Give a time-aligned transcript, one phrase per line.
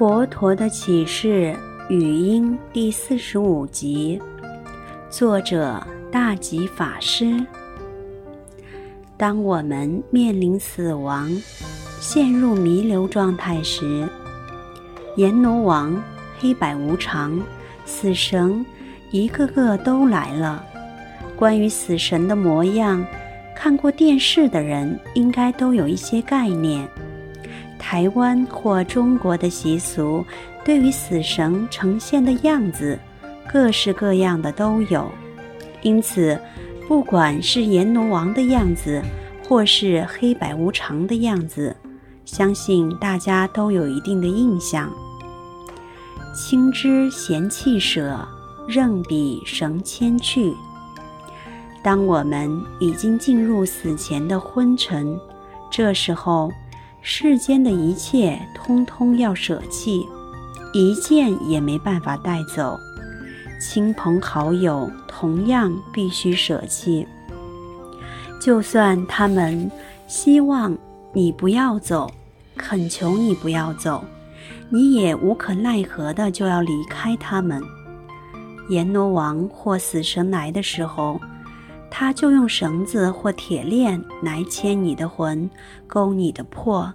[0.00, 1.54] 佛陀的启示
[1.90, 4.18] 语音第四十五集，
[5.10, 5.78] 作者
[6.10, 7.38] 大吉法师。
[9.18, 11.30] 当我们面临死亡、
[12.00, 14.08] 陷入弥留状态时，
[15.16, 16.02] 阎罗王、
[16.38, 17.38] 黑白无常、
[17.84, 18.64] 死神
[19.10, 20.64] 一个个都来了。
[21.36, 23.04] 关于死神的模样，
[23.54, 26.88] 看过电视的人应该都有一些概念。
[27.80, 30.24] 台湾或中国的习俗，
[30.64, 32.96] 对于死神呈现的样子，
[33.50, 35.10] 各式各样的都有。
[35.82, 36.38] 因此，
[36.86, 39.02] 不管是阎罗王的样子，
[39.48, 41.74] 或是黑白无常的样子，
[42.24, 44.92] 相信大家都有一定的印象。
[46.34, 48.28] 亲之贤弃舍，
[48.68, 50.54] 任彼绳牵去。
[51.82, 55.18] 当我们已经进入死前的昏沉，
[55.70, 56.52] 这时候，
[57.02, 60.06] 世间的一切通通要舍弃，
[60.72, 62.78] 一件也没办法带走。
[63.60, 67.06] 亲朋好友同样必须舍弃，
[68.40, 69.70] 就算他们
[70.06, 70.76] 希望
[71.12, 72.10] 你不要走，
[72.56, 74.04] 恳求你不要走，
[74.68, 77.62] 你也无可奈何的就要离开他们。
[78.68, 81.20] 阎罗王或死神来的时候，
[81.90, 85.50] 他就用绳子或铁链来牵你的魂，
[85.86, 86.92] 勾你的魄。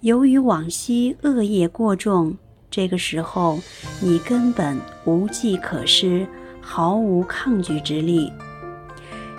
[0.00, 2.36] 由于往昔恶业过重，
[2.70, 3.58] 这个时候
[4.00, 6.26] 你根本无计可施，
[6.60, 8.32] 毫无抗拒之力。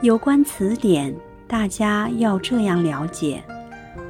[0.00, 1.14] 有关此点，
[1.46, 3.42] 大家要这样了解：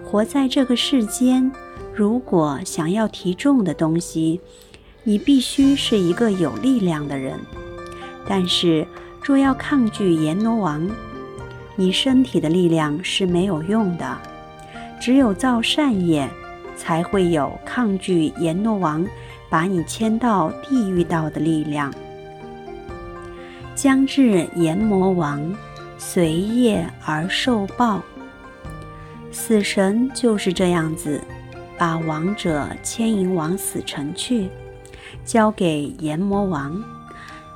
[0.04, 1.50] 活在这个世间，
[1.94, 4.40] 如果想要提重的东西，
[5.02, 7.38] 你必须是一个有力量的人。
[8.26, 8.86] 但是，
[9.24, 10.86] 若要抗拒阎罗王，
[11.76, 14.18] 你身体的力量是没有用的，
[15.00, 16.28] 只有造善业，
[16.76, 19.02] 才会有抗拒阎罗王
[19.48, 21.90] 把你牵到地狱道的力量。
[23.74, 25.40] 将至阎魔王，
[25.96, 28.02] 随业而受报。
[29.32, 31.18] 死神就是这样子，
[31.78, 34.50] 把亡者牵引往死城去，
[35.24, 36.78] 交给阎魔王。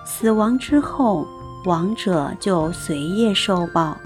[0.06, 1.28] 死亡之后，
[1.64, 3.96] 亡者就随业受报，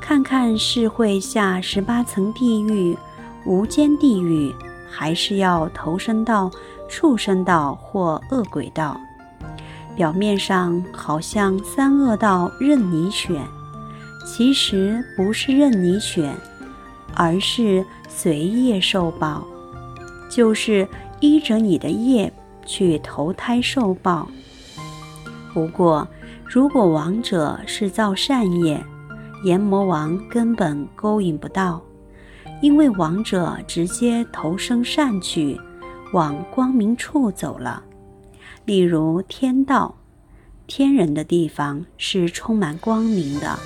[0.00, 2.96] 看看是会下十八层地狱、
[3.44, 4.54] 无间地狱，
[4.90, 6.50] 还是要投生到
[6.88, 8.98] 畜生道或恶鬼道。
[9.94, 13.42] 表面上好像三恶道任你选，
[14.26, 16.34] 其实不是任你选，
[17.14, 19.42] 而是随业受报，
[20.30, 20.86] 就是
[21.20, 22.32] 依着你的业
[22.64, 24.28] 去投胎受报。
[25.54, 26.06] 不过，
[26.48, 28.82] 如果亡者是造善业，
[29.42, 31.82] 阎魔王根本勾引不到，
[32.62, 35.60] 因为亡者直接投生善去，
[36.12, 37.82] 往光明处走了。
[38.64, 39.96] 例如天道，
[40.66, 43.58] 天人的地方是充满光明的，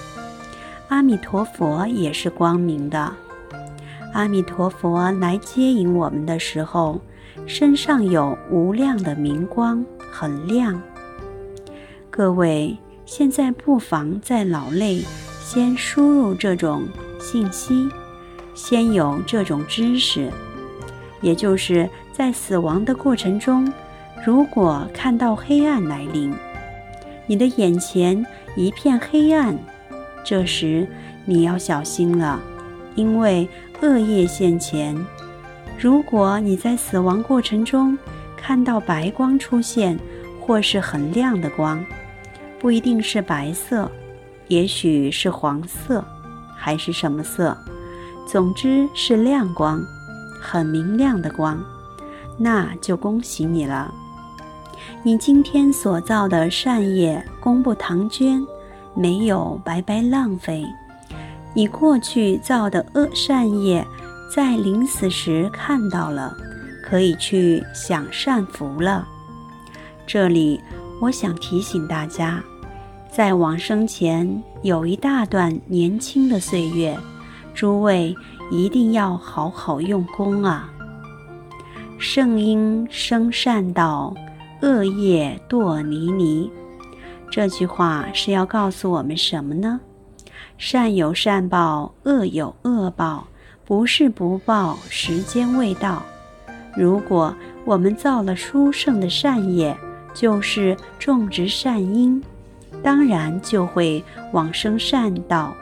[0.89, 3.12] 阿弥陀佛也是光明的。
[4.15, 7.01] 阿弥陀佛来接引我们的时候，
[7.47, 10.81] 身上有无量的明光，很亮。
[12.12, 12.76] 各位，
[13.06, 15.00] 现在不妨在脑内
[15.41, 16.82] 先输入这种
[17.21, 17.88] 信息，
[18.53, 20.28] 先有这种知识，
[21.22, 23.72] 也就是在死亡的过程中，
[24.26, 26.34] 如果看到黑暗来临，
[27.26, 28.26] 你的眼前
[28.56, 29.56] 一片黑暗，
[30.25, 30.87] 这时
[31.25, 32.41] 你要小心了，
[32.97, 33.49] 因为
[33.82, 34.97] 恶业现前。
[35.78, 37.97] 如果你在死亡过程中
[38.37, 39.97] 看到白光出现，
[40.41, 41.82] 或是很亮的光。
[42.60, 43.91] 不一定是白色，
[44.48, 46.04] 也许是黄色，
[46.54, 47.56] 还是什么色？
[48.26, 49.82] 总之是亮光，
[50.41, 51.59] 很明亮的光，
[52.38, 53.93] 那就恭喜你了。
[55.03, 58.44] 你今天所造的善业功不唐捐，
[58.94, 60.62] 没有白白浪费。
[61.54, 63.85] 你过去造的恶善业，
[64.32, 66.37] 在临死时看到了，
[66.85, 69.08] 可以去享善福了。
[70.06, 70.61] 这里
[71.00, 72.43] 我想提醒大家。
[73.11, 76.97] 在往生前有一大段年轻的岁月，
[77.53, 78.15] 诸位
[78.51, 80.71] 一定要好好用功啊！
[81.99, 84.15] 圣因生善道，
[84.62, 86.49] 恶业堕泥泥。
[87.29, 89.81] 这句话是要告诉我们什么呢？
[90.57, 93.27] 善有善报，恶有恶报，
[93.65, 96.03] 不是不报，时间未到。
[96.77, 97.35] 如果
[97.65, 99.77] 我们造了殊胜的善业，
[100.15, 102.23] 就是种植善因。
[102.82, 104.02] 当然就会
[104.32, 105.55] 往生善道。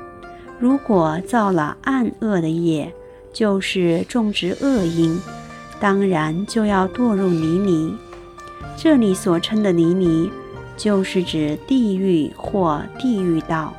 [0.58, 2.92] 如果造了暗恶的业，
[3.32, 5.20] 就是种植恶因，
[5.78, 7.96] 当然就要堕入泥泞。
[8.76, 10.30] 这里所称的泥泞，
[10.76, 13.72] 就是指地狱或地狱道。